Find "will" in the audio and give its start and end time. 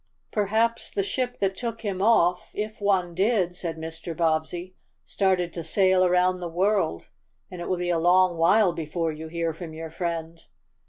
7.69-7.77